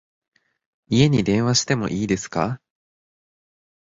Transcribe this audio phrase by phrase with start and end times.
[0.87, 2.59] 家に電話しても良いですか？